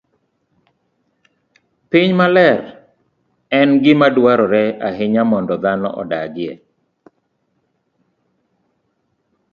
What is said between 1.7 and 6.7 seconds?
Piny maler en gima dwarore ahinya mondo dhano odagie.